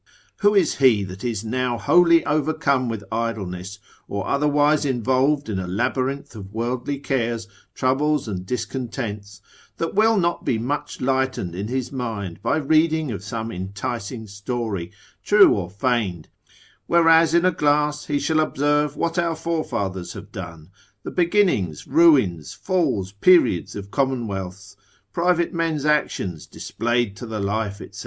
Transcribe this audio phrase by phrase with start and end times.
[0.37, 3.77] Who is he that is now wholly overcome with idleness,
[4.07, 9.41] or otherwise involved in a labyrinth of worldly cares, troubles and discontents,
[9.77, 14.91] that will not be much lightened in his mind by reading of some enticing story,
[15.23, 16.29] true or feigned,
[16.87, 20.71] whereas in a glass he shall observe what our forefathers have done,
[21.03, 24.75] the beginnings, ruins, falls, periods of commonwealths,
[25.13, 27.99] private men's actions displayed to the life, &c.